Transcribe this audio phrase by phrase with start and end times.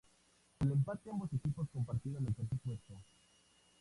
[0.57, 2.95] Por el empate ambos equipos compartieron el Tercer puesto.